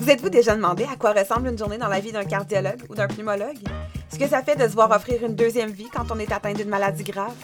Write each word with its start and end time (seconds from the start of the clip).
Vous 0.00 0.08
êtes-vous 0.08 0.30
déjà 0.30 0.56
demandé 0.56 0.84
à 0.90 0.96
quoi 0.96 1.12
ressemble 1.12 1.48
une 1.48 1.58
journée 1.58 1.76
dans 1.76 1.86
la 1.86 2.00
vie 2.00 2.10
d'un 2.10 2.24
cardiologue 2.24 2.80
ou 2.88 2.94
d'un 2.94 3.06
pneumologue? 3.06 3.58
Ce 4.10 4.18
que 4.18 4.26
ça 4.26 4.42
fait 4.42 4.56
de 4.56 4.66
se 4.66 4.72
voir 4.72 4.90
offrir 4.90 5.22
une 5.22 5.34
deuxième 5.34 5.70
vie 5.70 5.90
quand 5.94 6.10
on 6.10 6.18
est 6.18 6.32
atteint 6.32 6.54
d'une 6.54 6.70
maladie 6.70 7.04
grave? 7.04 7.34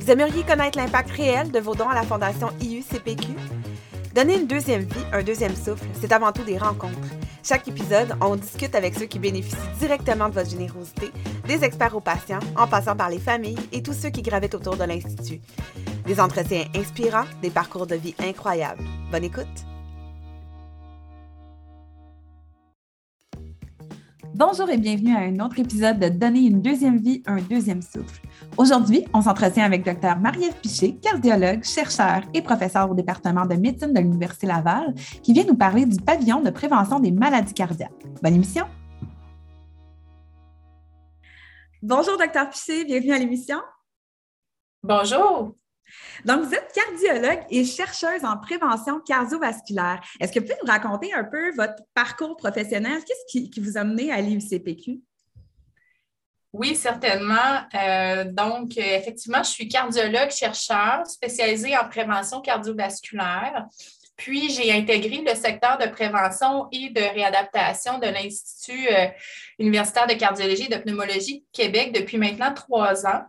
Vous 0.00 0.10
aimeriez 0.10 0.42
connaître 0.42 0.76
l'impact 0.76 1.12
réel 1.12 1.52
de 1.52 1.60
vos 1.60 1.76
dons 1.76 1.88
à 1.88 1.94
la 1.94 2.02
Fondation 2.02 2.48
IUCPQ? 2.60 3.28
Donner 4.16 4.40
une 4.40 4.48
deuxième 4.48 4.82
vie, 4.82 5.04
un 5.12 5.22
deuxième 5.22 5.54
souffle, 5.54 5.86
c'est 6.00 6.10
avant 6.10 6.32
tout 6.32 6.42
des 6.42 6.58
rencontres. 6.58 6.98
Chaque 7.44 7.68
épisode, 7.68 8.16
on 8.20 8.34
discute 8.34 8.74
avec 8.74 8.98
ceux 8.98 9.06
qui 9.06 9.20
bénéficient 9.20 9.56
directement 9.78 10.28
de 10.28 10.34
votre 10.34 10.50
générosité, 10.50 11.12
des 11.46 11.62
experts 11.62 11.94
aux 11.94 12.00
patients, 12.00 12.40
en 12.56 12.66
passant 12.66 12.96
par 12.96 13.10
les 13.10 13.20
familles 13.20 13.68
et 13.70 13.80
tous 13.80 13.94
ceux 13.94 14.10
qui 14.10 14.22
gravitent 14.22 14.56
autour 14.56 14.76
de 14.76 14.84
l'Institut. 14.84 15.40
Des 16.04 16.18
entretiens 16.18 16.64
inspirants, 16.74 17.26
des 17.42 17.50
parcours 17.50 17.86
de 17.86 17.94
vie 17.94 18.16
incroyables. 18.18 18.82
Bonne 19.12 19.24
écoute! 19.24 19.71
Bonjour 24.34 24.70
et 24.70 24.78
bienvenue 24.78 25.14
à 25.14 25.18
un 25.18 25.38
autre 25.40 25.58
épisode 25.58 25.98
de 25.98 26.08
Donner 26.08 26.46
une 26.46 26.62
deuxième 26.62 26.96
vie, 26.96 27.22
un 27.26 27.36
deuxième 27.36 27.82
souffle. 27.82 28.22
Aujourd'hui, 28.56 29.04
on 29.12 29.20
s'entretient 29.20 29.64
avec 29.64 29.84
Dr 29.84 30.16
Marie-Ève 30.16 30.58
Piché, 30.62 30.96
cardiologue, 30.96 31.62
chercheur 31.62 32.22
et 32.32 32.40
professeur 32.40 32.90
au 32.90 32.94
département 32.94 33.44
de 33.44 33.56
médecine 33.56 33.92
de 33.92 34.00
l'Université 34.00 34.46
Laval, 34.46 34.94
qui 35.22 35.34
vient 35.34 35.44
nous 35.44 35.56
parler 35.56 35.84
du 35.84 35.98
pavillon 36.02 36.40
de 36.40 36.48
prévention 36.48 36.98
des 36.98 37.12
maladies 37.12 37.52
cardiaques. 37.52 38.06
Bonne 38.22 38.34
émission! 38.34 38.64
Bonjour 41.82 42.16
Dr 42.16 42.48
Piché, 42.48 42.86
bienvenue 42.86 43.12
à 43.12 43.18
l'émission. 43.18 43.58
Bonjour. 44.82 45.54
Donc, 46.24 46.44
vous 46.44 46.54
êtes 46.54 46.72
cardiologue 46.72 47.44
et 47.50 47.64
chercheuse 47.64 48.24
en 48.24 48.36
prévention 48.38 49.00
cardiovasculaire. 49.00 50.00
Est-ce 50.20 50.32
que 50.32 50.38
vous 50.38 50.46
pouvez 50.46 50.58
nous 50.62 50.70
raconter 50.70 51.12
un 51.12 51.24
peu 51.24 51.54
votre 51.54 51.82
parcours 51.94 52.36
professionnel? 52.36 53.00
Qu'est-ce 53.06 53.48
qui, 53.48 53.60
vous 53.60 53.76
a 53.76 53.84
mené 53.84 54.12
à 54.12 54.20
l'IUCPQ? 54.20 55.00
Oui, 56.52 56.76
certainement. 56.76 57.62
Euh, 57.74 58.24
donc, 58.24 58.76
euh, 58.76 58.82
effectivement, 58.82 59.42
je 59.42 59.50
suis 59.50 59.68
cardiologue 59.68 60.30
chercheur 60.30 61.06
spécialisée 61.06 61.76
en 61.76 61.88
prévention 61.88 62.42
cardiovasculaire. 62.42 63.66
Puis, 64.16 64.50
j'ai 64.50 64.70
intégré 64.70 65.24
le 65.26 65.34
secteur 65.34 65.78
de 65.78 65.86
prévention 65.86 66.68
et 66.70 66.90
de 66.90 67.00
réadaptation 67.00 67.98
de 67.98 68.06
l'Institut 68.06 68.86
euh, 68.88 69.06
universitaire 69.58 70.06
de 70.06 70.12
cardiologie 70.14 70.66
et 70.66 70.76
de 70.76 70.76
pneumologie 70.76 71.40
de 71.40 71.44
Québec 71.52 71.92
depuis 71.92 72.18
maintenant 72.18 72.52
trois 72.52 73.06
ans. 73.06 73.22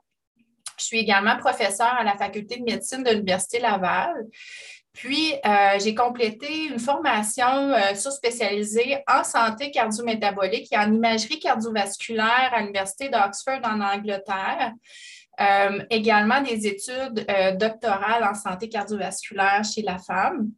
Je 0.83 0.87
suis 0.87 0.99
également 0.99 1.37
professeure 1.37 1.95
à 1.97 2.03
la 2.03 2.17
faculté 2.17 2.57
de 2.57 2.63
médecine 2.63 3.03
de 3.03 3.11
l'Université 3.11 3.59
Laval. 3.59 4.13
Puis, 4.91 5.33
euh, 5.45 5.79
j'ai 5.79 5.95
complété 5.95 6.65
une 6.65 6.77
formation 6.77 7.71
euh, 7.71 7.95
sous-spécialisée 7.95 8.99
en 9.07 9.23
santé 9.23 9.71
cardiométabolique 9.71 10.71
et 10.71 10.77
en 10.77 10.93
imagerie 10.93 11.39
cardiovasculaire 11.39 12.51
à 12.53 12.59
l'Université 12.59 13.09
d'Oxford 13.09 13.61
en 13.63 13.81
Angleterre. 13.81 14.73
Euh, 15.41 15.83
également 15.89 16.41
des 16.41 16.67
études 16.67 17.25
doctorales 17.59 18.23
en 18.23 18.35
santé 18.35 18.69
cardiovasculaire 18.69 19.63
chez 19.63 19.81
la 19.81 19.97
femme. 19.97 20.49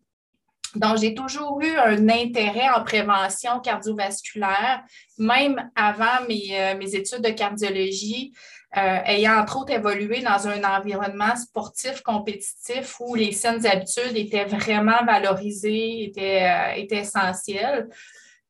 Donc, 0.76 0.98
j'ai 0.98 1.14
toujours 1.14 1.62
eu 1.62 1.76
un 1.78 2.10
intérêt 2.10 2.70
en 2.70 2.84
prévention 2.84 3.60
cardiovasculaire, 3.60 4.84
même 5.18 5.72
avant 5.76 6.26
mes, 6.28 6.76
mes 6.78 6.96
études 6.96 7.22
de 7.22 7.30
cardiologie. 7.30 8.34
Euh, 8.78 9.00
ayant 9.06 9.40
entre 9.40 9.60
autres 9.60 9.72
évolué 9.72 10.22
dans 10.22 10.50
un 10.50 10.62
environnement 10.66 11.34
sportif 11.38 12.02
compétitif 12.02 13.00
où 13.00 13.16
les 13.16 13.32
saines 13.32 13.66
habitudes 13.66 14.18
étaient 14.18 14.44
vraiment 14.44 15.06
valorisées, 15.06 16.04
étaient, 16.04 16.44
euh, 16.44 16.86
essentielles. 16.92 17.88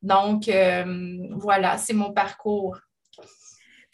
Donc, 0.02 0.48
euh, 0.48 1.28
voilà, 1.30 1.78
c'est 1.78 1.92
mon 1.92 2.12
parcours. 2.12 2.76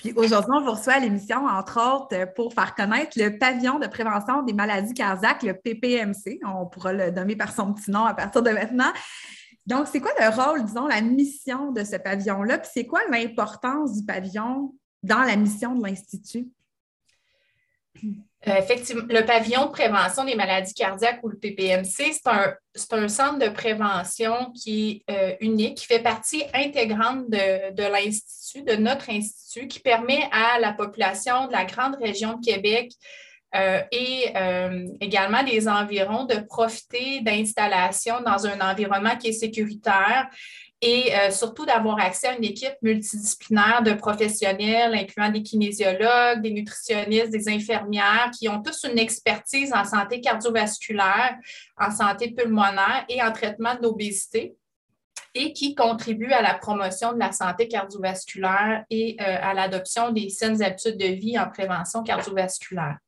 Puis 0.03 0.13
aujourd'hui, 0.17 0.51
on 0.53 0.63
vous 0.63 0.73
reçoit 0.73 0.95
à 0.95 0.99
l'émission, 0.99 1.47
entre 1.47 1.79
autres, 1.79 2.35
pour 2.35 2.53
faire 2.53 2.75
connaître 2.75 3.13
le 3.15 3.39
pavillon 3.39 3.79
de 3.79 3.87
prévention 3.87 4.43
des 4.43 4.53
maladies 4.53 4.95
cardiaques, 4.95 5.45
le 5.45 5.55
PPMC. 5.55 6.41
On 6.45 6.67
pourra 6.67 6.93
le 6.93 7.13
nommer 7.13 7.37
par 7.37 7.53
son 7.55 7.73
petit 7.73 7.89
nom 7.89 8.05
à 8.05 8.13
partir 8.13 8.43
de 8.43 8.51
maintenant. 8.51 8.93
Donc, 9.65 9.87
c'est 9.87 10.01
quoi 10.01 10.11
le 10.19 10.29
rôle, 10.29 10.65
disons, 10.65 10.89
la 10.89 11.01
mission 11.03 11.71
de 11.71 11.85
ce 11.85 11.95
pavillon-là? 11.95 12.59
Puis 12.59 12.71
c'est 12.75 12.85
quoi 12.85 12.99
l'importance 13.13 13.93
du 13.97 14.05
pavillon 14.05 14.75
dans 15.05 15.23
la 15.23 15.37
mission 15.37 15.77
de 15.77 15.87
l'Institut? 15.87 16.49
Euh, 18.49 18.57
effectivement, 18.57 19.05
le 19.09 19.25
pavillon 19.25 19.67
de 19.67 19.71
prévention 19.71 20.25
des 20.25 20.35
maladies 20.35 20.75
cardiaques 20.75 21.21
ou 21.23 21.29
le 21.29 21.39
PPMC, 21.39 22.13
c'est 22.13 22.27
un, 22.27 23.09
centre 23.09 23.39
de 23.39 23.49
prévention 23.49 24.51
qui 24.53 25.05
est 25.07 25.13
euh, 25.13 25.37
unique, 25.41 25.79
qui 25.79 25.87
fait 25.87 26.03
partie 26.03 26.43
intégrante 26.53 27.31
de, 27.31 27.93
l'Institut, 27.93 28.65
de 28.65 28.75
notre 28.75 29.11
Institut, 29.11 29.69
qui 29.69 29.79
permet 29.79 30.29
à 30.33 30.59
la 30.59 30.73
population 30.73 31.47
de 31.47 31.53
la 31.53 31.65
grande 31.65 31.97
région 32.03 32.39
de 32.39 32.45
Québec 32.45 32.93
euh, 33.55 33.81
et 33.93 34.33
également 35.01 35.45
des 35.45 35.69
environs 35.69 36.25
de 36.25 36.41
profiter 36.41 37.21
d'installations 37.21 38.23
dans 38.23 38.47
un 38.47 38.61
environnement 38.61 39.17
qui 39.17 39.29
est 39.29 39.33
sécuritaire 39.33 40.29
et 40.83 41.15
euh, 41.15 41.31
surtout 41.31 41.65
d'avoir 41.65 42.01
accès 42.01 42.27
à 42.27 42.37
une 42.37 42.45
équipe 42.45 42.75
multidisciplinaire 42.83 43.83
de 43.85 43.93
professionnels, 43.93 44.93
incluant 44.95 45.31
des 45.31 45.43
kinésiologues, 45.43 46.43
des 46.43 46.51
nutritionnistes, 46.51 47.31
des 47.31 47.49
infirmières, 47.49 48.31
qui 48.37 48.49
ont 48.49 48.61
tous 48.61 48.85
une 48.91 48.99
expertise 48.99 49.73
en 49.73 49.85
santé 49.85 50.21
cardiovasculaire, 50.21 51.37
en 51.79 51.93
santé 51.93 52.33
pulmonaire 52.33 53.05
et 53.09 53.23
en 53.23 53.31
traitement 53.31 53.77
de 53.77 53.83
l'obésité 53.83 54.57
et 55.35 55.53
qui 55.53 55.77
contribuent 55.77 56.33
à 56.33 56.43
la 56.43 56.55
promotion 56.55 57.13
de 57.13 57.19
la 57.19 57.31
santé 57.31 57.69
cardiovasculaire 57.69 58.85
et 58.91 59.17
euh, 59.21 59.39
à 59.41 59.55
l'adoption 59.55 60.11
des 60.11 60.29
saines 60.31 60.61
habitudes 60.63 60.99
de 60.99 61.07
vie 61.07 61.39
en 61.39 61.49
prévention 61.49 62.03
cardiovasculaire. 62.03 62.99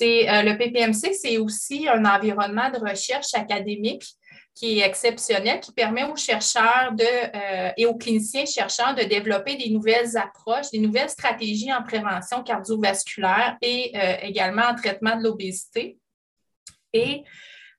Euh, 0.00 0.42
le 0.42 0.56
PPMC, 0.58 1.14
c'est 1.14 1.38
aussi 1.38 1.86
un 1.88 2.04
environnement 2.04 2.70
de 2.70 2.78
recherche 2.78 3.34
académique 3.34 4.16
qui 4.54 4.78
est 4.78 4.86
exceptionnel, 4.86 5.60
qui 5.60 5.72
permet 5.72 6.04
aux 6.04 6.16
chercheurs 6.16 6.92
euh, 7.00 7.70
et 7.76 7.86
aux 7.86 7.96
cliniciens 7.96 8.44
chercheurs 8.44 8.94
de 8.94 9.02
développer 9.02 9.56
des 9.56 9.70
nouvelles 9.70 10.16
approches, 10.16 10.70
des 10.70 10.78
nouvelles 10.78 11.08
stratégies 11.08 11.72
en 11.72 11.82
prévention 11.82 12.42
cardiovasculaire 12.42 13.56
et 13.62 13.92
euh, 13.94 14.16
également 14.22 14.62
en 14.62 14.74
traitement 14.74 15.16
de 15.16 15.22
l'obésité. 15.22 15.98
Et 16.92 17.24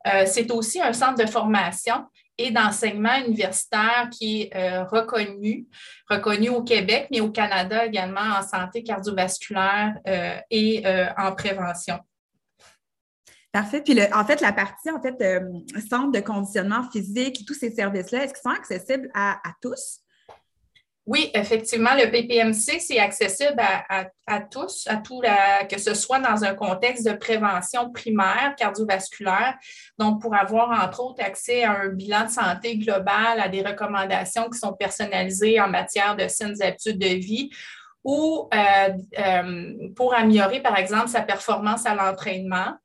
euh, 0.08 0.26
c'est 0.26 0.52
aussi 0.52 0.82
un 0.82 0.94
centre 0.94 1.24
de 1.24 1.30
formation 1.30 2.06
et 2.40 2.50
d'enseignement 2.50 3.16
universitaire 3.24 4.10
qui 4.12 4.50
est 4.52 4.80
reconnu, 4.86 5.68
reconnu 6.10 6.50
au 6.50 6.64
Québec, 6.64 7.08
mais 7.12 7.22
au 7.22 7.30
Canada 7.30 7.86
également 7.86 8.22
en 8.22 8.42
santé 8.42 8.82
cardiovasculaire 8.82 9.94
et 10.50 10.84
en 11.16 11.36
prévention. 11.36 12.00
Parfait. 13.54 13.82
Puis 13.82 13.96
en 14.12 14.26
fait, 14.26 14.42
la 14.42 14.52
partie 14.52 14.90
en 14.90 15.00
fait 15.00 15.16
euh, 15.22 15.40
centre 15.88 16.12
de 16.12 16.20
conditionnement 16.20 16.90
physique 16.92 17.46
tous 17.46 17.54
ces 17.54 17.70
services-là, 17.70 18.24
est-ce 18.24 18.34
qu'ils 18.34 18.42
sont 18.42 18.58
accessibles 18.58 19.12
à, 19.14 19.38
tous? 19.62 20.00
Oui, 21.06 21.30
effectivement, 21.36 21.94
le 21.94 22.10
PPMC, 22.10 22.80
c'est 22.80 22.98
accessible 22.98 23.62
à, 24.26 24.40
tous, 24.40 24.88
à 24.88 24.96
tout 24.96 25.22
que 25.70 25.80
ce 25.80 25.94
soit 25.94 26.18
dans 26.18 26.44
un 26.44 26.56
contexte 26.56 27.06
de 27.06 27.14
prévention 27.14 27.92
primaire 27.92 28.56
cardiovasculaire, 28.58 29.56
donc 30.00 30.20
pour 30.20 30.34
avoir 30.34 30.72
entre 30.84 31.02
autres 31.02 31.24
accès 31.24 31.64
à 31.64 31.74
un 31.74 31.90
bilan 31.90 32.26
de 32.26 32.32
santé 32.32 32.78
global, 32.78 33.40
à 33.40 33.50
des 33.50 33.62
recommandations 33.62 34.50
qui 34.50 34.58
sont 34.58 34.74
personnalisées 34.74 35.62
en 35.62 35.68
matière 35.68 36.16
de 36.16 36.28
saines 36.28 36.60
habitudes 36.62 36.98
de 36.98 37.16
vie 37.18 37.52
ou 38.04 38.50
euh, 38.54 38.90
euh, 39.20 39.90
pour 39.96 40.14
améliorer, 40.14 40.62
par 40.62 40.78
exemple, 40.78 41.08
sa 41.08 41.22
performance 41.22 41.86
à 41.86 41.96
l'entraînement. 41.96 42.76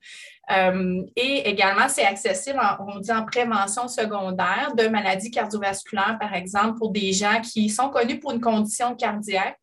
Euh, 0.51 1.03
et 1.15 1.47
également, 1.47 1.87
c'est 1.87 2.05
accessible, 2.05 2.59
en, 2.59 2.95
on 2.95 2.99
dit 2.99 3.11
en 3.11 3.25
prévention 3.25 3.87
secondaire 3.87 4.73
de 4.75 4.87
maladies 4.87 5.29
cardiovasculaires, 5.29 6.17
par 6.19 6.33
exemple, 6.33 6.77
pour 6.79 6.91
des 6.91 7.13
gens 7.13 7.39
qui 7.41 7.69
sont 7.69 7.89
connus 7.89 8.19
pour 8.19 8.31
une 8.31 8.41
condition 8.41 8.95
cardiaque 8.95 9.57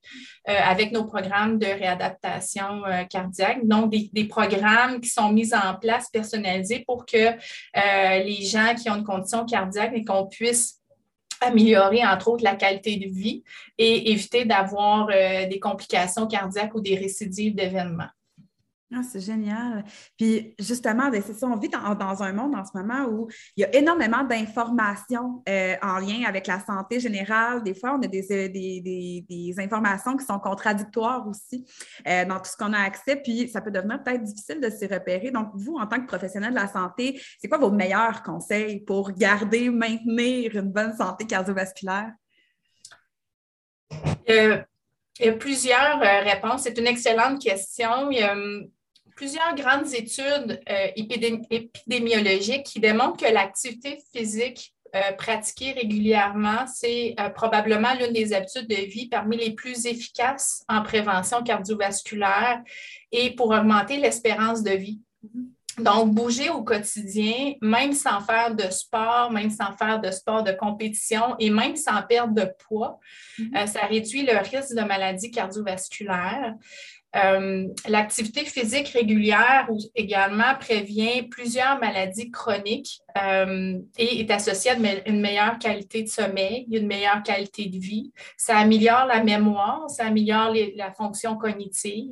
euh, 0.49 0.53
avec 0.65 0.93
nos 0.93 1.05
programmes 1.05 1.59
de 1.59 1.67
réadaptation 1.67 2.85
euh, 2.87 3.03
cardiaque. 3.05 3.67
Donc, 3.67 3.91
des, 3.91 4.11
des, 4.13 4.25
programmes 4.25 5.01
qui 5.01 5.09
sont 5.09 5.33
mis 5.33 5.53
en 5.55 5.75
place 5.75 6.09
personnalisés 6.11 6.85
pour 6.87 7.05
que 7.07 7.33
les 7.75 8.43
gens 8.43 8.75
qui 8.75 8.91
ont 8.91 8.97
une 8.97 9.05
condition 9.05 9.45
cardiaque 9.45 9.93
et 9.95 10.05
qu'on 10.05 10.27
puisse 10.27 10.81
améliorer, 11.41 12.05
entre 12.05 12.29
autres, 12.29 12.45
la 12.45 12.55
qualité 12.55 12.97
de 12.97 13.09
vie 13.09 13.43
et 13.79 14.11
éviter 14.11 14.45
d'avoir 14.45 15.07
des 15.09 15.59
complications 15.61 16.27
cardiaques 16.27 16.75
ou 16.75 16.81
des 16.81 16.97
récidives 16.97 17.55
d'événements. 17.55 18.09
Ah, 18.95 19.03
c'est 19.03 19.21
génial. 19.21 19.85
Puis 20.17 20.55
justement, 20.61 21.11
ben, 21.11 21.21
c'est 21.21 21.35
ça, 21.35 21.49
on 21.49 21.57
vit 21.57 21.69
dans, 21.69 22.23
un 22.23 22.33
monde 22.33 22.55
en 22.55 22.65
ce 22.65 22.71
moment 22.73 23.07
où 23.07 23.29
il 23.57 23.63
y 23.63 23.65
a 23.65 23.75
énormément 23.75 24.23
d'informations 24.23 25.43
euh, 25.49 25.75
en 25.83 25.99
lien 25.99 26.23
avec 26.25 26.47
la 26.47 26.61
santé 26.61 27.01
générale. 27.01 27.65
Des 27.65 27.75
fois, 27.75 27.97
on 27.99 28.03
a 28.03 28.07
des, 28.07 28.25
euh, 28.31 28.49
des, 28.49 29.55
informations 29.59 30.17
qui 30.17 30.25
sont 30.25 30.39
contradictoires 30.39 31.27
aussi 31.27 31.67
euh, 32.07 32.25
dans 32.27 32.39
tout 32.39 32.49
ce 32.49 32.57
qu'on 32.57 32.73
a 32.73 32.79
accès, 32.79 33.17
puis 33.17 33.49
ça 33.49 33.61
peut 33.61 33.73
devenir 33.73 34.05
peut-être 34.05 34.23
difficile 34.23 34.61
de 34.61 34.71
s'y 34.71 34.87
repérer. 34.87 35.33
Donc, 35.33 35.49
vous, 35.55 35.75
en 35.75 35.87
tant 35.89 36.01
que 36.01 36.07
professionnel 36.07 36.51
de 36.51 36.57
la 36.57 36.69
santé, 36.69 37.21
c'est 37.41 37.49
quoi 37.49 37.59
vos 37.59 37.73
meilleurs 37.73 38.23
conseils 38.23 38.85
pour 38.85 39.11
garder, 39.11 39.69
maintenir 39.69 40.55
une 40.55 40.71
bonne 40.71 40.97
santé 40.97 41.27
cardiovasculaire? 41.27 42.13
il 44.29 44.65
y 45.21 45.29
a 45.29 45.33
plusieurs 45.33 46.01
réponses. 46.01 46.63
C'est 46.63 46.79
une 46.79 46.87
excellente 46.87 47.41
question. 47.41 48.11
Il 48.11 48.19
y 48.19 48.23
a, 48.23 48.33
hum, 48.33 48.69
plusieurs 49.17 49.55
grandes 49.57 49.93
études 49.95 50.61
euh, 50.71 50.89
épidémiologiques 50.95 52.65
qui 52.65 52.79
démontrent 52.79 53.17
que 53.17 53.33
l'activité 53.33 53.99
physique 54.15 54.75
euh, 54.95 55.13
pratiquée 55.13 55.73
régulièrement, 55.73 56.67
c'est 56.73 57.15
euh, 57.19 57.29
probablement 57.31 57.93
l'une 57.95 58.13
des 58.13 58.33
habitudes 58.33 58.69
de 58.69 58.87
vie 58.87 59.09
parmi 59.09 59.37
les 59.37 59.51
plus 59.51 59.87
efficaces 59.87 60.65
en 60.69 60.83
prévention 60.83 61.43
cardiovasculaire 61.43 62.63
et 63.11 63.35
pour 63.35 63.49
augmenter 63.51 63.97
l'espérance 63.97 64.63
de 64.63 64.71
vie. 64.71 65.01
Donc, 65.79 66.15
bouger 66.15 66.49
au 66.49 66.63
quotidien, 66.63 67.53
même 67.61 67.93
sans 67.93 68.21
faire 68.21 68.55
de 68.55 68.71
sport, 68.71 69.31
même 69.31 69.51
sans 69.51 69.73
faire 69.77 70.01
de 70.01 70.11
sport 70.11 70.43
de 70.43 70.53
compétition 70.53 71.37
et 71.39 71.51
même 71.51 71.77
sans 71.77 72.03
perdre 72.03 72.35
de 72.35 72.49
poids, 72.67 72.99
mm-hmm. 73.39 73.67
ça 73.67 73.81
réduit 73.87 74.23
le 74.25 74.39
risque 74.39 74.75
de 74.75 74.83
maladies 74.83 75.31
cardiovasculaires. 75.31 76.55
Euh, 77.17 77.69
l'activité 77.89 78.45
physique 78.45 78.89
régulière 78.89 79.69
également 79.95 80.55
prévient 80.59 81.23
plusieurs 81.23 81.79
maladies 81.79 82.31
chroniques 82.31 83.01
euh, 83.17 83.79
et 83.97 84.21
est 84.21 84.31
associée 84.31 84.73
à 84.73 84.77
une 85.07 85.21
meilleure 85.21 85.59
qualité 85.59 86.03
de 86.03 86.09
sommeil, 86.09 86.67
une 86.71 86.87
meilleure 86.87 87.23
qualité 87.23 87.67
de 87.67 87.79
vie. 87.79 88.13
Ça 88.37 88.59
améliore 88.59 89.07
la 89.07 89.23
mémoire, 89.23 89.89
ça 89.89 90.07
améliore 90.07 90.53
la 90.75 90.93
fonction 90.93 91.37
cognitive. 91.37 92.11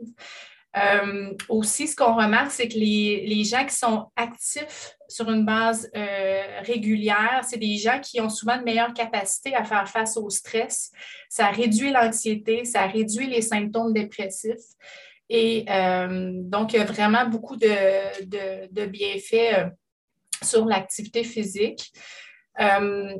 Euh, 0.76 1.32
aussi, 1.48 1.86
ce 1.86 1.94
qu'on 1.94 2.14
remarque, 2.14 2.50
c'est 2.50 2.68
que 2.68 2.74
les, 2.74 3.24
les, 3.26 3.44
gens 3.44 3.64
qui 3.64 3.74
sont 3.74 4.06
actifs 4.16 4.96
sur 5.08 5.30
une 5.30 5.44
base 5.44 5.88
régulière, 6.62 7.42
c'est 7.48 7.58
des 7.58 7.76
gens 7.76 8.00
qui 8.00 8.20
ont 8.20 8.28
souvent 8.28 8.58
de 8.58 8.64
meilleures 8.64 8.92
capacités 8.92 9.54
à 9.54 9.62
faire 9.62 9.88
face 9.88 10.16
au 10.16 10.28
stress. 10.30 10.90
Ça 11.28 11.48
réduit 11.48 11.92
l'anxiété, 11.92 12.64
ça 12.64 12.86
réduit 12.86 13.28
les 13.28 13.42
symptômes 13.42 13.92
dépressifs. 13.92 14.74
Et 15.28 15.64
euh, 15.68 16.32
donc, 16.34 16.72
il 16.72 16.78
y 16.78 16.82
a 16.82 16.84
vraiment 16.84 17.26
beaucoup 17.26 17.56
de, 17.56 18.86
bienfaits 18.86 19.58
euh, 19.58 19.70
sur 20.42 20.66
l'activité 20.66 21.24
physique. 21.24 21.92
Euh, 22.60 23.14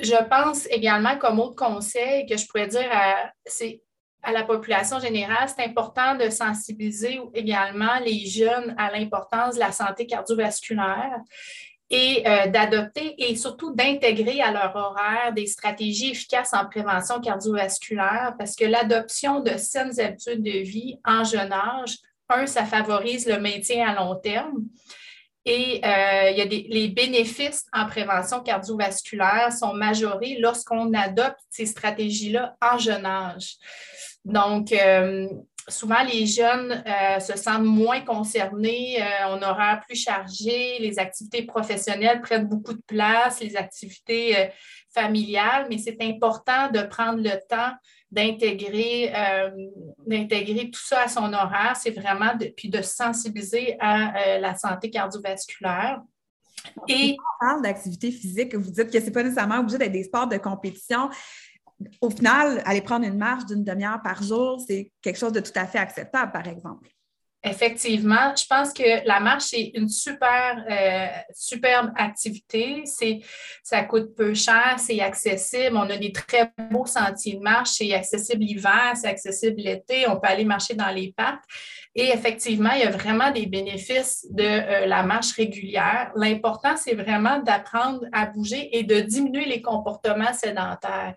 je 0.00 0.24
pense 0.28 0.66
également 0.70 1.18
comme 1.18 1.38
autre 1.38 1.56
conseil 1.56 2.26
que 2.26 2.36
je 2.36 2.46
pourrais 2.46 2.68
dire 2.68 2.88
à, 2.90 3.30
à 4.22 4.32
la 4.32 4.44
population 4.44 5.00
générale, 5.00 5.48
c'est 5.48 5.64
important 5.64 6.14
de 6.14 6.30
sensibiliser 6.30 7.20
également 7.34 7.98
les 8.04 8.26
jeunes 8.26 8.74
à 8.78 8.90
l'importance 8.90 9.54
de 9.54 9.60
la 9.60 9.72
santé 9.72 10.06
cardiovasculaire 10.06 11.20
et 11.90 12.26
euh, 12.26 12.46
d'adopter 12.46 13.14
et 13.18 13.36
surtout 13.36 13.74
d'intégrer 13.74 14.40
à 14.40 14.50
leur 14.50 14.74
horaire 14.74 15.32
des 15.34 15.46
stratégies 15.46 16.12
efficaces 16.12 16.54
en 16.54 16.66
prévention 16.66 17.20
cardiovasculaire 17.20 18.34
parce 18.38 18.56
que 18.56 18.64
l'adoption 18.64 19.40
de 19.40 19.56
saines 19.58 20.00
habitudes 20.00 20.42
de 20.42 20.58
vie 20.58 20.98
en 21.04 21.24
jeune 21.24 21.52
âge, 21.52 21.98
un, 22.30 22.46
ça 22.46 22.64
favorise 22.64 23.26
le 23.26 23.38
maintien 23.38 23.86
à 23.86 23.94
long 23.94 24.14
terme. 24.16 24.64
Et 25.44 25.80
euh, 25.84 26.30
il 26.30 26.38
y 26.38 26.40
a 26.40 26.44
les 26.44 26.88
bénéfices 26.88 27.66
en 27.72 27.86
prévention 27.86 28.40
cardiovasculaire 28.40 29.52
sont 29.52 29.74
majorés 29.74 30.36
lorsqu'on 30.38 30.94
adopte 30.94 31.40
ces 31.50 31.66
stratégies-là 31.66 32.56
en 32.62 32.78
jeune 32.78 33.04
âge. 33.04 33.56
Donc, 34.24 34.72
euh, 34.72 35.28
souvent, 35.68 36.02
les 36.02 36.26
jeunes 36.26 36.82
euh, 36.86 37.20
se 37.20 37.36
sentent 37.36 37.64
moins 37.64 38.00
concernés, 38.00 39.00
euh, 39.00 39.28
on 39.28 39.36
aura 39.42 39.80
plus 39.86 39.96
chargé, 39.96 40.78
les 40.80 40.98
activités 40.98 41.42
professionnelles 41.42 42.20
prennent 42.20 42.46
beaucoup 42.46 42.72
de 42.72 42.82
place, 42.86 43.40
les 43.40 43.56
activités 43.56 44.36
euh, 44.36 44.46
familiales, 44.92 45.66
mais 45.70 45.78
c'est 45.78 45.98
important 46.02 46.70
de 46.70 46.82
prendre 46.82 47.22
le 47.22 47.38
temps 47.48 47.72
d'intégrer, 48.10 49.10
tout 50.70 50.84
ça 50.84 51.02
à 51.02 51.08
son 51.08 51.32
horaire. 51.32 51.74
C'est 51.76 51.92
vraiment 51.92 52.34
de, 52.34 52.52
puis 52.54 52.68
de 52.68 52.82
sensibiliser 52.82 53.76
à 53.80 54.38
la 54.38 54.54
santé 54.54 54.90
cardiovasculaire. 54.90 56.02
Et 56.88 57.16
on 57.18 57.46
parle 57.46 57.62
d'activité 57.62 58.10
physique, 58.12 58.54
vous 58.54 58.70
dites 58.70 58.90
que 58.90 59.00
ce 59.00 59.06
n'est 59.06 59.10
pas 59.12 59.22
nécessairement 59.22 59.60
obligé 59.60 59.78
d'être 59.78 59.92
des 59.92 60.04
sports 60.04 60.26
de 60.26 60.36
compétition 60.36 61.08
au 62.00 62.10
final, 62.10 62.62
aller 62.64 62.80
prendre 62.80 63.04
une 63.04 63.18
marche 63.18 63.46
d'une 63.46 63.64
demi-heure 63.64 64.00
par 64.02 64.22
jour, 64.22 64.62
c'est 64.66 64.92
quelque 65.00 65.18
chose 65.18 65.32
de 65.32 65.40
tout 65.40 65.52
à 65.54 65.66
fait 65.66 65.78
acceptable, 65.78 66.32
par 66.32 66.46
exemple. 66.46 66.88
Effectivement, 67.44 68.32
je 68.36 68.46
pense 68.46 68.72
que 68.72 69.04
la 69.04 69.18
marche 69.18 69.52
est 69.52 69.72
une 69.74 69.88
super, 69.88 70.64
euh, 70.70 71.06
superbe 71.34 71.90
activité. 71.96 72.82
C'est, 72.84 73.18
ça 73.64 73.82
coûte 73.82 74.14
peu 74.14 74.32
cher, 74.32 74.76
c'est 74.78 75.00
accessible. 75.00 75.76
On 75.76 75.90
a 75.90 75.96
des 75.96 76.12
très 76.12 76.52
beaux 76.70 76.86
sentiers 76.86 77.34
de 77.34 77.40
marche. 77.40 77.70
C'est 77.70 77.92
accessible 77.94 78.44
l'hiver, 78.44 78.92
c'est 78.94 79.08
accessible 79.08 79.60
l'été. 79.60 80.08
On 80.08 80.20
peut 80.20 80.28
aller 80.28 80.44
marcher 80.44 80.74
dans 80.74 80.90
les 80.90 81.12
parcs. 81.16 81.42
Et 81.96 82.10
effectivement, 82.10 82.70
il 82.74 82.82
y 82.82 82.84
a 82.84 82.90
vraiment 82.90 83.32
des 83.32 83.46
bénéfices 83.46 84.24
de 84.30 84.44
euh, 84.44 84.86
la 84.86 85.02
marche 85.02 85.32
régulière. 85.32 86.12
L'important, 86.14 86.76
c'est 86.76 86.94
vraiment 86.94 87.40
d'apprendre 87.40 88.06
à 88.12 88.26
bouger 88.26 88.78
et 88.78 88.84
de 88.84 89.00
diminuer 89.00 89.46
les 89.46 89.60
comportements 89.60 90.32
sédentaires. 90.32 91.14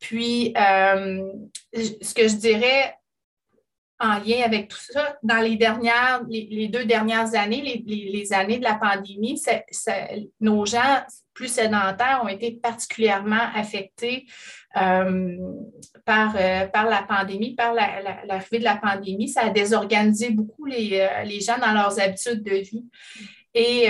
Puis, 0.00 0.54
euh, 0.56 1.22
ce 1.74 2.14
que 2.14 2.26
je 2.26 2.36
dirais 2.36 2.94
en 4.00 4.18
lien 4.18 4.42
avec 4.44 4.68
tout 4.68 4.78
ça, 4.78 5.18
dans 5.22 5.40
les 5.40 5.56
dernières, 5.56 6.22
les, 6.28 6.68
deux 6.68 6.84
dernières 6.84 7.34
années, 7.34 7.84
les, 7.86 8.32
années 8.32 8.58
de 8.58 8.64
la 8.64 8.74
pandémie, 8.74 9.40
nos 10.40 10.64
gens 10.64 11.04
plus 11.34 11.48
sédentaires 11.48 12.20
ont 12.22 12.28
été 12.28 12.52
particulièrement 12.52 13.48
affectés 13.54 14.26
euh, 14.76 15.36
par, 16.04 16.34
euh, 16.36 16.66
par 16.66 16.86
la 16.86 17.02
pandémie, 17.02 17.54
par 17.54 17.74
l'arrivée 17.74 18.58
de 18.58 18.64
la 18.64 18.76
pandémie. 18.76 19.28
Ça 19.28 19.46
a 19.46 19.50
désorganisé 19.50 20.30
beaucoup 20.30 20.66
les, 20.66 21.00
euh, 21.00 21.22
les 21.24 21.40
gens 21.40 21.58
dans 21.58 21.72
leurs 21.72 21.98
habitudes 21.98 22.42
de 22.42 22.56
vie. 22.56 22.84
Et 23.54 23.88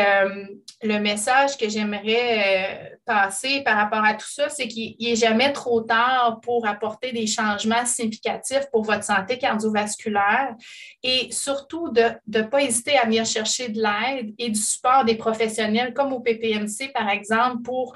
le 0.83 0.99
message 0.99 1.59
que 1.59 1.69
j'aimerais 1.69 2.99
passer 3.05 3.63
par 3.63 3.77
rapport 3.77 4.03
à 4.05 4.15
tout 4.15 4.29
ça, 4.29 4.49
c'est 4.49 4.69
qu'il 4.69 4.97
n'est 4.99 5.17
jamais 5.17 5.53
trop 5.53 5.83
tard 5.83 6.41
pour 6.43 6.67
apporter 6.67 7.13
des 7.13 7.27
changements 7.27 7.85
significatifs 7.85 8.67
pour 8.73 8.85
votre 8.85 9.05
santé 9.05 9.37
cardiovasculaire 9.37 10.55
et 11.03 11.31
surtout 11.31 11.91
de 11.91 12.05
ne 12.29 12.43
pas 12.43 12.63
hésiter 12.63 12.97
à 12.97 13.05
venir 13.05 13.27
chercher 13.27 13.69
de 13.69 13.83
l'aide 13.83 14.33
et 14.39 14.49
du 14.49 14.61
support 14.61 15.05
des 15.05 15.17
professionnels 15.17 15.93
comme 15.93 16.13
au 16.13 16.21
PPMC, 16.21 16.93
par 16.95 17.11
exemple, 17.11 17.63
pour 17.63 17.95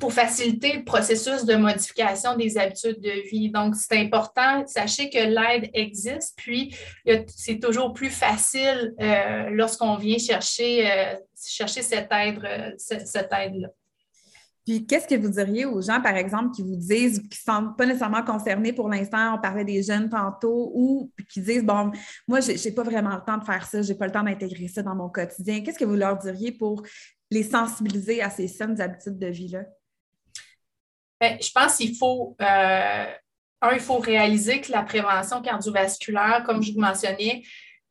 pour 0.00 0.12
faciliter 0.12 0.72
le 0.72 0.84
processus 0.84 1.44
de 1.44 1.54
modification 1.54 2.36
des 2.36 2.58
habitudes 2.58 3.00
de 3.00 3.28
vie. 3.28 3.50
Donc, 3.50 3.76
c'est 3.76 3.98
important, 3.98 4.66
sachez 4.66 5.08
que 5.08 5.18
l'aide 5.18 5.70
existe, 5.72 6.34
puis 6.36 6.76
c'est 7.26 7.60
toujours 7.60 7.92
plus 7.92 8.10
facile 8.10 8.94
euh, 9.00 9.50
lorsqu'on 9.50 9.96
vient 9.96 10.18
chercher, 10.18 10.90
euh, 10.90 11.14
chercher 11.46 11.82
cette 11.82 12.08
aide-là. 12.10 12.68
Euh, 12.68 12.70
cette, 12.76 13.32
aide 13.32 13.70
puis, 14.66 14.86
qu'est-ce 14.86 15.06
que 15.06 15.14
vous 15.14 15.28
diriez 15.28 15.66
aux 15.66 15.82
gens, 15.82 16.00
par 16.00 16.16
exemple, 16.16 16.54
qui 16.54 16.62
vous 16.62 16.76
disent, 16.76 17.20
qui 17.20 17.38
ne 17.46 17.52
sont 17.52 17.74
pas 17.76 17.84
nécessairement 17.84 18.22
concernés? 18.22 18.72
Pour 18.72 18.88
l'instant, 18.88 19.34
on 19.34 19.38
parlait 19.38 19.64
des 19.64 19.82
jeunes 19.82 20.08
tantôt, 20.08 20.72
ou 20.74 21.10
qui 21.30 21.42
disent, 21.42 21.64
bon, 21.64 21.92
moi, 22.26 22.40
je 22.40 22.52
n'ai 22.52 22.74
pas 22.74 22.82
vraiment 22.82 23.14
le 23.14 23.22
temps 23.26 23.36
de 23.36 23.44
faire 23.44 23.66
ça, 23.66 23.82
je 23.82 23.92
n'ai 23.92 23.98
pas 23.98 24.06
le 24.06 24.12
temps 24.12 24.22
d'intégrer 24.22 24.68
ça 24.68 24.82
dans 24.82 24.94
mon 24.94 25.10
quotidien. 25.10 25.62
Qu'est-ce 25.62 25.78
que 25.78 25.84
vous 25.84 25.96
leur 25.96 26.16
diriez 26.16 26.50
pour 26.50 26.82
les 27.30 27.42
sensibiliser 27.42 28.22
à 28.22 28.30
ces 28.30 28.48
saines 28.48 28.80
habitudes 28.80 29.18
de 29.18 29.26
vie-là? 29.26 29.64
Ben, 31.20 31.38
je 31.40 31.50
pense 31.52 31.76
qu'il 31.76 31.96
faut, 31.96 32.36
euh, 32.40 33.04
un, 33.62 33.72
il 33.72 33.80
faut 33.80 33.98
réaliser 33.98 34.60
que 34.60 34.72
la 34.72 34.82
prévention 34.82 35.40
cardiovasculaire, 35.40 36.42
comme 36.44 36.62
je 36.62 36.72
vous 36.72 36.80
mentionnais, 36.80 37.42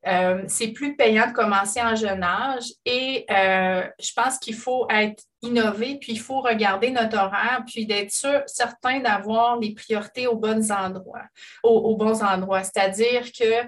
euh, 0.06 0.42
c'est 0.48 0.68
plus 0.68 0.96
payant 0.96 1.28
de 1.28 1.32
commencer 1.32 1.80
en 1.80 1.94
jeune 1.96 2.22
âge 2.22 2.66
et 2.84 3.24
euh, 3.30 3.82
je 3.98 4.12
pense 4.14 4.38
qu'il 4.38 4.54
faut 4.54 4.86
être 4.90 5.22
innové, 5.40 5.96
puis 5.98 6.12
il 6.12 6.20
faut 6.20 6.40
regarder 6.40 6.90
notre 6.90 7.16
horaire, 7.16 7.62
puis 7.66 7.86
d'être 7.86 8.10
sûr, 8.10 8.42
certain 8.46 9.00
d'avoir 9.00 9.58
les 9.58 9.72
priorités 9.74 10.26
aux 10.26 10.36
bons 10.36 10.70
endroits, 10.70 11.24
aux 11.62 11.96
bons 11.96 12.22
endroits. 12.22 12.64
C'est-à-dire 12.64 13.32
que 13.32 13.66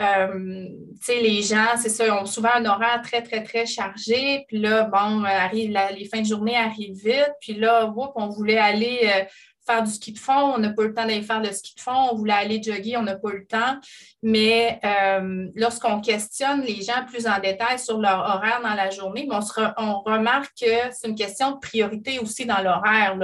euh, 0.00 0.68
les 1.08 1.42
gens, 1.42 1.76
c'est 1.76 1.88
ça, 1.88 2.22
ont 2.22 2.26
souvent 2.26 2.50
un 2.54 2.64
horaire 2.66 3.00
très, 3.02 3.22
très, 3.22 3.42
très 3.42 3.66
chargé. 3.66 4.44
Puis 4.48 4.58
là, 4.58 4.84
bon, 4.84 5.24
arrive 5.24 5.76
les 5.96 6.04
fins 6.06 6.20
de 6.20 6.26
journée 6.26 6.56
arrivent 6.56 6.96
vite. 6.96 7.32
Puis 7.40 7.54
là, 7.54 7.92
on 8.14 8.28
voulait 8.28 8.58
aller 8.58 9.00
euh, 9.04 9.24
faire 9.66 9.82
du 9.82 9.90
ski 9.90 10.12
de 10.12 10.18
fond, 10.18 10.54
on 10.54 10.58
n'a 10.58 10.70
pas 10.70 10.82
eu 10.82 10.88
le 10.88 10.94
temps 10.94 11.06
d'aller 11.06 11.22
faire 11.22 11.42
le 11.42 11.50
ski 11.50 11.74
de 11.74 11.80
fond, 11.80 12.10
on 12.12 12.14
voulait 12.14 12.34
aller 12.34 12.62
jogger, 12.62 12.96
on 12.96 13.02
n'a 13.02 13.16
pas 13.16 13.30
eu 13.30 13.38
le 13.38 13.46
temps. 13.46 13.80
Mais 14.22 14.80
euh, 14.84 15.48
lorsqu'on 15.54 16.00
questionne 16.00 16.62
les 16.62 16.82
gens 16.82 17.04
plus 17.06 17.26
en 17.26 17.40
détail 17.40 17.78
sur 17.78 17.98
leur 17.98 18.20
horaire 18.20 18.60
dans 18.62 18.74
la 18.74 18.90
journée, 18.90 19.28
on, 19.30 19.40
on 19.78 20.00
remarque 20.02 20.52
que 20.60 20.92
c'est 20.92 21.08
une 21.08 21.16
question 21.16 21.52
de 21.52 21.58
priorité 21.58 22.18
aussi 22.20 22.46
dans 22.46 22.62
l'horaire. 22.62 23.16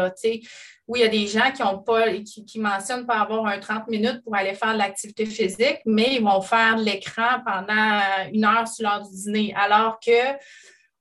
Oui, 0.88 1.00
il 1.00 1.02
y 1.02 1.06
a 1.06 1.08
des 1.08 1.26
gens 1.26 1.52
qui 1.52 1.62
ont 1.62 1.78
pas, 1.78 2.12
qui, 2.12 2.44
qui, 2.44 2.58
mentionnent 2.58 3.06
pas 3.06 3.20
avoir 3.20 3.46
un 3.46 3.58
30 3.58 3.88
minutes 3.88 4.22
pour 4.24 4.34
aller 4.34 4.54
faire 4.54 4.72
de 4.72 4.78
l'activité 4.78 5.26
physique, 5.26 5.78
mais 5.86 6.16
ils 6.16 6.22
vont 6.22 6.40
faire 6.40 6.76
de 6.76 6.82
l'écran 6.82 7.40
pendant 7.46 8.00
une 8.32 8.44
heure 8.44 8.66
sur 8.66 8.88
l'heure 8.88 9.02
du 9.02 9.14
dîner. 9.14 9.54
Alors 9.56 10.00
que 10.04 10.36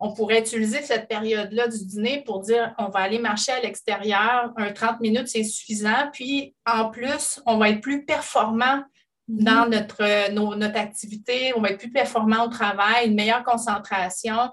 on 0.04 0.14
pourrait 0.14 0.40
utiliser 0.40 0.82
cette 0.82 1.08
période-là 1.08 1.68
du 1.68 1.86
dîner 1.86 2.24
pour 2.26 2.42
dire 2.42 2.74
on 2.80 2.90
va 2.90 3.00
aller 3.00 3.20
marcher 3.20 3.52
à 3.52 3.62
l'extérieur, 3.62 4.52
un 4.58 4.72
30 4.72 5.00
minutes, 5.00 5.28
c'est 5.28 5.44
suffisant. 5.44 6.10
Puis 6.12 6.56
en 6.66 6.90
plus, 6.90 7.40
on 7.46 7.58
va 7.58 7.70
être 7.70 7.82
plus 7.82 8.04
performant 8.04 8.84
dans 9.28 9.66
mhm. 9.66 9.72
notre, 9.72 10.56
notre 10.56 10.78
activité, 10.78 11.54
on 11.56 11.62
va 11.62 11.70
être 11.70 11.80
plus 11.80 11.92
performant 11.92 12.46
au 12.46 12.50
travail, 12.50 13.08
une 13.08 13.16
meilleure 13.16 13.44
concentration. 13.44 14.50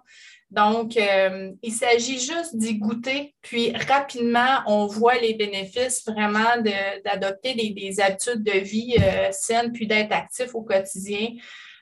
Donc, 0.50 0.96
euh, 0.96 1.52
il 1.62 1.72
s'agit 1.72 2.18
juste 2.18 2.56
d'y 2.56 2.78
goûter, 2.78 3.34
puis 3.42 3.70
rapidement, 3.76 4.62
on 4.66 4.86
voit 4.86 5.18
les 5.18 5.34
bénéfices 5.34 6.02
vraiment 6.06 6.56
d'adopter 7.04 7.54
des, 7.54 8.00
habitudes 8.00 8.42
de 8.42 8.58
vie 8.58 8.96
euh, 8.98 9.28
saines, 9.30 9.72
puis 9.72 9.86
d'être 9.86 10.12
actif 10.12 10.54
au 10.54 10.62
quotidien. 10.62 11.28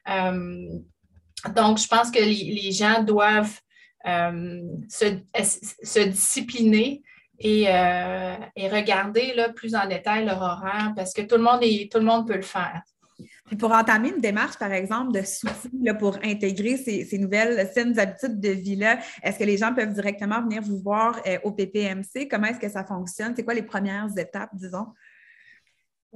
Euh, 0.08 0.68
donc, 1.54 1.78
je 1.78 1.86
pense 1.86 2.10
que 2.10 2.18
les, 2.18 2.72
gens 2.72 3.02
doivent 3.02 3.60
euh, 4.06 4.62
se, 4.88 6.04
discipliner 6.04 7.02
et, 7.38 7.68
euh, 7.68 8.36
regarder 8.56 9.34
là, 9.34 9.50
plus 9.50 9.74
en 9.74 9.86
détail 9.86 10.24
leur 10.24 10.40
horaire 10.40 10.92
parce 10.96 11.12
que 11.12 11.22
tout 11.22 11.36
le 11.36 11.42
monde, 11.42 11.62
est, 11.62 11.90
tout 11.90 11.98
le 11.98 12.04
monde 12.04 12.26
peut 12.26 12.36
le 12.36 12.42
faire. 12.42 12.82
Puis 13.46 13.56
pour 13.56 13.72
entamer 13.72 14.10
une 14.10 14.20
démarche, 14.20 14.58
par 14.58 14.72
exemple, 14.72 15.12
de 15.12 15.22
soutien 15.22 15.94
pour 15.94 16.18
intégrer 16.24 16.76
ces, 16.76 17.18
nouvelles 17.18 17.70
saines 17.72 17.98
habitudes 17.98 18.40
de 18.40 18.50
vie-là, 18.50 18.98
est-ce 19.22 19.38
que 19.38 19.44
les 19.44 19.56
gens 19.56 19.72
peuvent 19.72 19.92
directement 19.92 20.42
venir 20.42 20.62
vous 20.62 20.78
voir 20.78 21.20
euh, 21.26 21.38
au 21.44 21.52
PPMC? 21.52 22.28
Comment 22.28 22.48
est-ce 22.48 22.60
que 22.60 22.68
ça 22.68 22.84
fonctionne? 22.84 23.34
C'est 23.36 23.44
quoi 23.44 23.54
les 23.54 23.62
premières 23.62 24.08
étapes, 24.18 24.50
disons? 24.52 24.86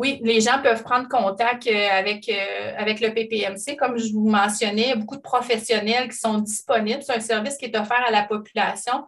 Oui, 0.00 0.18
les 0.24 0.40
gens 0.40 0.62
peuvent 0.62 0.82
prendre 0.82 1.08
contact 1.08 1.66
euh, 1.66 1.88
avec, 1.92 2.26
euh, 2.30 2.72
avec 2.78 3.00
le 3.00 3.12
PPMC. 3.12 3.76
Comme 3.76 3.98
je 3.98 4.14
vous 4.14 4.30
mentionnais, 4.30 4.84
il 4.84 4.88
y 4.88 4.92
a 4.92 4.96
beaucoup 4.96 5.18
de 5.18 5.20
professionnels 5.20 6.08
qui 6.08 6.16
sont 6.16 6.38
disponibles. 6.38 7.02
C'est 7.02 7.16
un 7.16 7.20
service 7.20 7.58
qui 7.58 7.66
est 7.66 7.76
offert 7.76 8.02
à 8.08 8.10
la 8.10 8.22
population. 8.22 9.04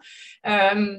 Euh, 0.46 0.98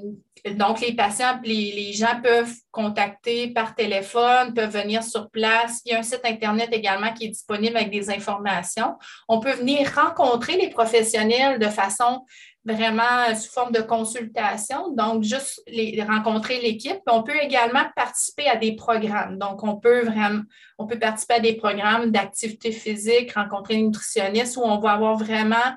donc, 0.55 0.81
les 0.81 0.93
patients, 0.95 1.39
les, 1.43 1.73
les, 1.73 1.93
gens 1.93 2.19
peuvent 2.23 2.55
contacter 2.71 3.49
par 3.49 3.75
téléphone, 3.75 4.55
peuvent 4.55 4.73
venir 4.73 5.03
sur 5.03 5.29
place. 5.29 5.81
Il 5.85 5.91
y 5.91 5.95
a 5.95 5.99
un 5.99 6.03
site 6.03 6.21
Internet 6.25 6.69
également 6.71 7.13
qui 7.13 7.25
est 7.25 7.29
disponible 7.29 7.77
avec 7.77 7.91
des 7.91 8.09
informations. 8.09 8.95
On 9.29 9.39
peut 9.39 9.53
venir 9.53 9.87
rencontrer 9.95 10.57
les 10.57 10.69
professionnels 10.69 11.59
de 11.59 11.67
façon 11.67 12.25
vraiment 12.65 13.35
sous 13.35 13.51
forme 13.51 13.71
de 13.71 13.81
consultation, 13.81 14.93
donc 14.93 15.23
juste 15.23 15.61
les, 15.67 16.01
rencontrer 16.03 16.61
l'équipe. 16.61 16.99
On 17.07 17.23
peut 17.23 17.37
également 17.41 17.83
participer 17.95 18.47
à 18.47 18.55
des 18.55 18.75
programmes. 18.75 19.37
Donc, 19.37 19.63
on 19.63 19.75
peut 19.77 20.03
vraiment, 20.03 20.43
on 20.77 20.87
peut 20.87 20.99
participer 20.99 21.35
à 21.35 21.39
des 21.39 21.55
programmes 21.55 22.11
d'activité 22.11 22.71
physique, 22.71 23.33
rencontrer 23.33 23.75
une 23.75 23.87
nutritionniste 23.87 24.57
où 24.57 24.61
on 24.61 24.79
va 24.79 24.93
avoir 24.93 25.17
vraiment, 25.17 25.75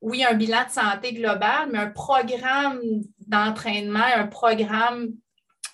oui, 0.00 0.24
un 0.24 0.34
bilan 0.34 0.64
de 0.66 0.70
santé 0.70 1.12
global, 1.12 1.68
mais 1.72 1.78
un 1.78 1.90
programme 1.90 2.80
d'entraînement, 3.26 4.06
un 4.16 4.26
programme 4.26 5.08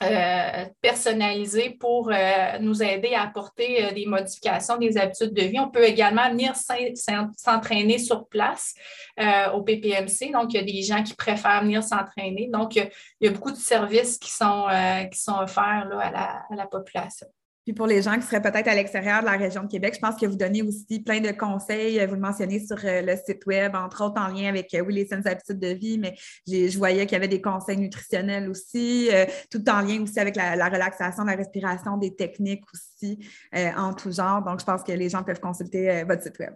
euh, 0.02 0.64
personnalisé 0.80 1.70
pour 1.78 2.10
euh, 2.10 2.58
nous 2.58 2.82
aider 2.82 3.14
à 3.14 3.22
apporter 3.22 3.84
euh, 3.84 3.92
des 3.92 4.06
modifications 4.06 4.76
des 4.76 4.98
habitudes 4.98 5.32
de 5.32 5.42
vie. 5.42 5.60
On 5.60 5.70
peut 5.70 5.84
également 5.84 6.28
venir 6.30 6.54
s'entraîner 7.36 7.98
sur 7.98 8.26
place 8.26 8.74
au 9.54 9.62
PPMC. 9.62 10.32
Donc, 10.32 10.52
il 10.52 10.56
y 10.56 10.58
a 10.58 10.62
des 10.62 10.82
gens 10.82 11.02
qui 11.02 11.14
préfèrent 11.14 11.62
venir 11.62 11.82
s'entraîner. 11.82 12.48
Donc, 12.52 12.76
il 12.76 12.90
y 13.20 13.28
a 13.28 13.30
beaucoup 13.30 13.52
de 13.52 13.56
services 13.56 14.18
qui 14.18 14.30
sont 14.30 14.66
offerts 15.28 15.88
à 16.00 16.54
la 16.54 16.66
population. 16.66 17.26
Puis 17.64 17.72
pour 17.72 17.86
les 17.86 18.02
gens 18.02 18.16
qui 18.16 18.22
seraient 18.22 18.42
peut-être 18.42 18.68
à 18.68 18.74
l'extérieur 18.74 19.20
de 19.20 19.24
la 19.26 19.38
région 19.38 19.62
de 19.62 19.68
Québec, 19.68 19.94
je 19.94 20.00
pense 20.00 20.16
que 20.20 20.26
vous 20.26 20.36
donnez 20.36 20.62
aussi 20.62 21.00
plein 21.00 21.20
de 21.20 21.30
conseils. 21.30 22.04
Vous 22.06 22.14
le 22.14 22.20
mentionnez 22.20 22.64
sur 22.64 22.76
euh, 22.84 23.00
le 23.00 23.16
site 23.16 23.46
Web, 23.46 23.74
entre 23.74 24.04
autres 24.04 24.20
en 24.20 24.28
lien 24.28 24.50
avec, 24.50 24.74
euh, 24.74 24.80
oui, 24.80 24.94
les 24.94 25.06
saines 25.06 25.26
habitudes 25.26 25.58
de 25.58 25.68
vie, 25.68 25.96
mais 25.96 26.14
je 26.46 26.76
voyais 26.76 27.06
qu'il 27.06 27.12
y 27.12 27.16
avait 27.16 27.28
des 27.28 27.40
conseils 27.40 27.78
nutritionnels 27.78 28.50
aussi, 28.50 29.08
euh, 29.10 29.24
tout 29.50 29.66
en 29.70 29.80
lien 29.80 30.02
aussi 30.02 30.20
avec 30.20 30.36
la, 30.36 30.68
relaxation, 30.68 31.24
la 31.24 31.36
respiration, 31.36 31.96
des 31.96 32.14
techniques 32.14 32.64
aussi 32.72 33.18
en 33.54 33.94
tout 33.94 34.12
genre. 34.12 34.42
Donc, 34.42 34.60
je 34.60 34.64
pense 34.64 34.82
que 34.82 34.92
les 34.92 35.08
gens 35.08 35.22
peuvent 35.22 35.40
consulter 35.40 36.04
votre 36.04 36.22
site 36.22 36.38
Web. 36.38 36.54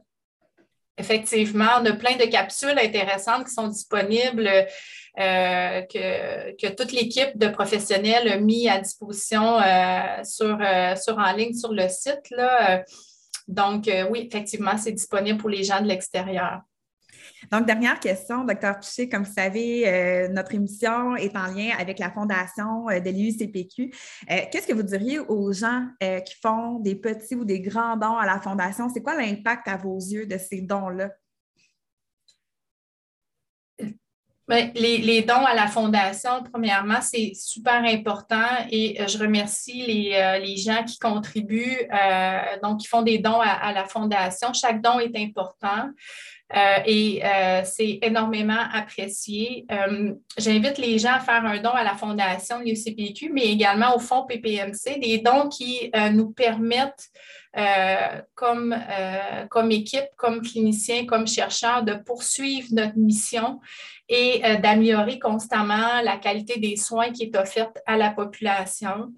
Effectivement, 0.99 1.79
on 1.81 1.87
a 1.87 1.93
plein 1.93 2.17
de 2.17 2.25
capsules 2.25 2.77
intéressantes 2.77 3.47
qui 3.47 3.55
sont 3.55 3.69
disponibles. 3.69 4.51
Euh, 5.19 5.83
que, 5.83 6.75
toute 6.75 6.93
l'équipe 6.93 7.37
de 7.37 7.49
professionnels 7.49 8.29
a 8.29 8.39
mis 8.39 8.69
à 8.69 8.79
disposition 8.79 9.59
euh, 9.59 10.23
sur, 10.23 10.57
euh, 10.61 10.95
sur 10.95 11.19
en 11.19 11.33
ligne 11.33 11.55
sur 11.55 11.73
le 11.73 11.89
site. 11.89 12.33
Donc, 13.49 13.91
oui, 14.11 14.29
effectivement, 14.31 14.77
c'est 14.77 14.93
disponible 14.93 15.39
pour 15.39 15.49
les 15.49 15.65
gens 15.65 15.81
de 15.81 15.89
l'extérieur. 15.89 16.61
Donc, 17.51 17.67
dernière 17.67 17.99
question, 17.99 18.45
docteur 18.45 18.79
Piché. 18.79 19.09
Comme 19.09 19.25
vous 19.25 19.33
savez, 19.33 20.29
notre 20.31 20.55
émission 20.55 21.17
est 21.17 21.35
en 21.35 21.47
lien 21.47 21.71
avec 21.79 21.99
la 21.99 22.11
fondation 22.11 22.87
de 22.87 23.11
l'IUCPQ. 23.11 23.91
Qu'est-ce 24.51 24.67
que 24.67 24.75
vous 24.75 24.83
diriez 24.83 25.19
aux 25.19 25.51
gens 25.53 25.87
qui 26.01 26.35
font 26.43 26.79
des 26.81 26.95
petits 26.95 27.37
ou 27.37 27.45
des 27.45 27.61
grands 27.61 27.97
dons 27.97 28.19
à 28.19 28.27
la 28.27 28.39
fondation? 28.39 28.89
C'est 28.93 29.03
quoi 29.03 29.15
l'impact 29.15 29.67
à 29.67 29.79
vos 29.79 29.97
yeux 29.97 30.27
de 30.27 30.37
ces 30.37 30.61
dons-là? 30.61 31.11
Ben, 34.49 34.71
les, 34.75 35.21
dons 35.23 35.45
à 35.45 35.55
la 35.55 35.67
Fondation, 35.67 36.43
premièrement, 36.51 37.03
c'est 37.03 37.33
super 37.35 37.85
important 37.85 38.47
et 38.71 38.99
euh, 38.99 39.07
je 39.07 39.19
remercie 39.19 39.85
les, 39.87 40.15
euh, 40.15 40.57
gens 40.57 40.85
qui 40.85 40.99
contribuent, 40.99 41.87
euh, 41.93 42.39
donc 42.63 42.81
qui 42.81 42.89
font 42.89 43.03
des 43.03 43.19
dons 43.19 43.41
à, 43.43 43.73
la 43.75 43.85
Fondation. 43.85 44.55
Chaque 44.55 44.81
don 44.81 45.01
est 45.01 45.15
important. 45.17 45.91
et 46.87 47.21
c'est 47.65 47.99
énormément 48.01 48.63
apprécié. 48.73 49.67
J'invite 50.39 50.79
les 50.79 50.99
gens 50.99 51.13
à 51.13 51.21
faire 51.21 51.45
un 51.45 51.59
don 51.59 51.73
à 51.73 51.85
la 51.85 51.95
Fondation 51.95 52.61
l'UCPQ, 52.61 53.31
mais 53.35 53.49
également 53.49 53.95
au 53.95 53.99
Fonds 53.99 54.25
PPMC, 54.25 54.99
des 54.99 55.19
dons 55.19 55.51
qui 55.51 55.91
nous 56.15 56.31
permettent 56.31 57.11
comme, 58.35 58.77
comme 59.51 59.71
équipe, 59.71 60.09
comme 60.17 60.43
cliniciens, 60.43 61.07
comme 61.07 61.27
chercheurs, 61.27 61.83
de 61.83 61.95
poursuivre 61.95 62.69
notre 62.73 62.97
mission 62.97 63.61
et 64.09 64.43
euh, 64.45 64.57
d'améliorer 64.57 65.19
constamment 65.19 66.01
la 66.03 66.17
qualité 66.17 66.59
des 66.59 66.77
soins 66.77 67.11
qui 67.11 67.25
est 67.25 67.37
offerte 67.37 67.79
à 67.87 67.97
la 67.97 68.11
population. 68.11 69.13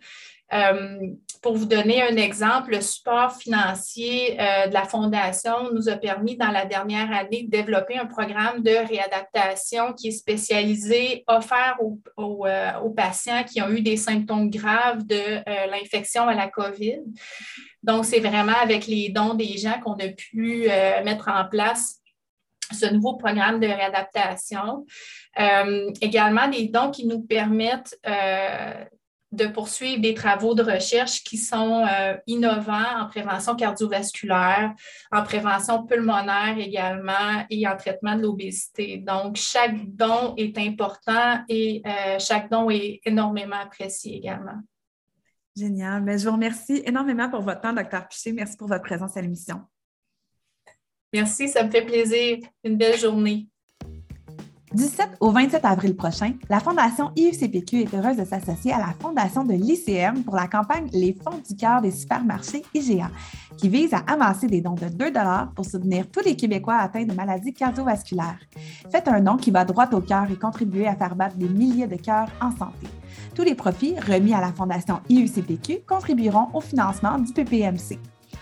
Euh, 0.53 0.99
pour 1.43 1.57
vous 1.57 1.65
donner 1.65 2.03
un 2.03 2.17
exemple, 2.17 2.73
le 2.73 2.81
support 2.81 3.37
financier 3.37 4.39
euh, 4.39 4.67
de 4.67 4.75
la 4.75 4.85
Fondation 4.85 5.73
nous 5.73 5.89
a 5.89 5.97
permis 5.97 6.37
dans 6.37 6.51
la 6.51 6.67
dernière 6.67 7.11
année 7.13 7.45
de 7.45 7.51
développer 7.51 7.97
un 7.97 8.07
programme 8.07 8.63
de 8.63 8.71
réadaptation 8.71 9.95
qui 9.95 10.09
est 10.09 10.13
spécialisé, 10.13 11.25
offert 11.27 11.79
aux, 12.17 12.45
patients 12.95 13.45
qui 13.45 13.63
ont 13.63 13.71
eu 13.71 13.81
des 13.81 13.97
symptômes 13.97 14.51
graves 14.51 15.07
de 15.07 15.43
l'infection 15.71 16.29
à 16.29 16.35
la 16.35 16.49
COVID. 16.49 17.01
Donc, 17.83 18.05
c'est 18.05 18.21
vraiment 18.21 18.57
avec 18.61 18.87
les 18.87 19.09
dons 19.09 19.35
des 19.35 19.57
gens 19.57 19.81
qu'on 19.81 19.95
a 19.95 20.09
pu 20.09 20.69
mettre 21.05 21.29
en 21.29 21.49
place 21.49 22.01
ce 22.73 22.87
nouveau 22.87 23.15
programme 23.15 23.61
de 23.61 23.67
réadaptation. 23.67 24.87
Euh, 25.39 25.91
également, 26.01 26.49
des 26.49 26.69
dons 26.69 26.91
qui 26.91 27.07
nous 27.07 27.21
permettent 27.23 27.99
euh, 28.07 28.85
de 29.33 29.47
poursuivre 29.47 30.01
des 30.01 30.15
travaux 30.15 30.55
de 30.55 30.63
recherche 30.63 31.23
qui 31.23 31.37
sont 31.37 31.87
euh, 31.87 32.17
innovants 32.27 33.01
en 33.01 33.07
prévention 33.07 33.55
cardiovasculaire, 33.55 34.75
en 35.13 35.23
prévention 35.23 35.87
pulmonaire 35.87 36.57
également 36.59 37.45
et 37.49 37.67
en 37.69 37.77
traitement 37.77 38.17
de 38.17 38.23
l'obésité. 38.23 38.99
Donc, 38.99 39.37
chaque 39.37 39.87
don 39.95 40.35
est 40.37 40.59
important 40.59 41.41
et 41.49 41.83
chaque 42.19 42.51
don 42.51 42.71
est 42.71 43.01
énormément 43.05 43.57
apprécié 43.57 44.17
également. 44.17 44.61
Génial. 45.57 46.03
Mais 46.03 46.13
ben, 46.13 46.19
je 46.19 46.29
vous 46.29 46.35
remercie 46.35 46.83
énormément 46.87 47.29
pour 47.29 47.43
votre 47.43 47.61
temps, 47.61 47.73
Dr. 47.73 48.07
Piché. 48.09 48.33
Merci 48.33 48.57
pour 48.57 48.69
votre 48.69 48.83
présence 48.83 49.17
à 49.17 49.23
l'émission. 49.23 49.61
Merci, 51.13 51.49
ça 51.49 51.65
me 51.65 51.71
fait 51.71 51.85
plaisir. 51.85 52.39
Une 52.65 52.77
belle 52.77 52.99
journée. 52.99 53.49
Du 54.73 54.85
7 54.85 55.17
au 55.19 55.33
27 55.33 55.65
avril 55.65 55.97
prochain, 55.97 56.35
la 56.49 56.61
Fondation 56.61 57.11
IUCPQ 57.17 57.81
est 57.81 57.93
heureuse 57.93 58.17
de 58.17 58.25
s'associer 58.25 58.73
à 58.73 58.79
la 58.79 58.95
Fondation 59.01 59.43
de 59.43 59.55
l'ICM 59.55 60.23
pour 60.23 60.37
la 60.37 60.47
campagne 60.47 60.87
Les 60.93 61.13
Fonds 61.13 61.41
du 61.45 61.57
cœur 61.57 61.81
des 61.81 61.91
supermarchés 61.91 62.63
IGA, 62.73 63.11
qui 63.57 63.69
vise 63.69 63.93
à 63.93 64.05
amasser 64.07 64.47
des 64.47 64.61
dons 64.61 64.77
de 64.77 64.87
2 64.87 65.13
pour 65.57 65.65
soutenir 65.65 66.09
tous 66.09 66.25
les 66.25 66.37
Québécois 66.37 66.77
atteints 66.77 67.05
de 67.05 67.13
maladies 67.13 67.53
cardiovasculaires. 67.53 68.39
Faites 68.93 69.09
un 69.09 69.21
don 69.21 69.37
qui 69.37 69.51
va 69.51 69.65
droit 69.65 69.89
au 69.91 70.01
cœur 70.01 70.31
et 70.31 70.37
contribuer 70.37 70.87
à 70.87 70.95
faire 70.95 71.17
battre 71.17 71.37
des 71.37 71.49
milliers 71.49 71.89
de 71.89 71.97
cœurs 71.97 72.29
en 72.41 72.53
santé. 72.53 72.87
Tous 73.35 73.43
les 73.43 73.57
profits 73.57 73.97
remis 73.99 74.35
à 74.35 74.41
la 74.41 74.53
Fondation 74.53 75.01
IUCPQ 75.09 75.81
contribueront 75.85 76.47
au 76.55 76.61
financement 76.61 77.19
du 77.19 77.33
PPMC. 77.33 77.99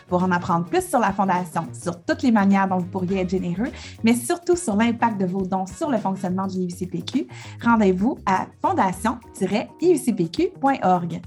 Pour 0.09 0.23
en 0.23 0.31
apprendre 0.31 0.67
plus 0.67 0.89
sur 0.89 0.99
la 0.99 1.13
Fondation, 1.13 1.67
sur 1.73 2.03
toutes 2.03 2.23
les 2.23 2.33
manières 2.33 2.69
dont 2.69 2.79
vous 2.79 2.87
pourriez 2.87 3.21
être 3.21 3.31
généreux, 3.31 3.71
mais 4.03 4.15
surtout 4.15 4.57
sur 4.57 4.77
l'impact 4.77 5.21
de 5.21 5.27
vos 5.27 5.43
dons 5.43 5.67
sur 5.67 5.91
le 5.91 5.99
fonctionnement 5.99 6.47
de 6.47 6.53
l'IUCPQ, 6.53 7.27
rendez-vous 7.63 8.17
à 8.27 8.47
fondation-iucpq.org. 8.63 11.21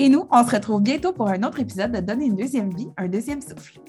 Et 0.00 0.08
nous, 0.08 0.28
on 0.30 0.46
se 0.46 0.52
retrouve 0.52 0.80
bientôt 0.80 1.12
pour 1.12 1.28
un 1.28 1.42
autre 1.42 1.58
épisode 1.58 1.90
de 1.92 2.00
Donner 2.00 2.26
une 2.26 2.36
deuxième 2.36 2.72
vie, 2.72 2.88
un 2.96 3.08
deuxième 3.08 3.42
souffle. 3.42 3.80